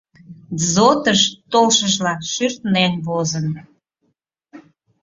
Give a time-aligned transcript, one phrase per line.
[0.73, 1.21] —ДЗОТ-ыш
[1.51, 3.47] толшыжла «шӱртнен» возын.